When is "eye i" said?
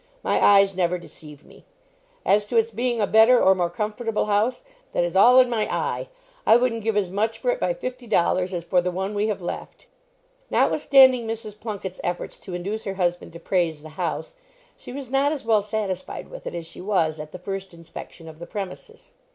5.71-6.55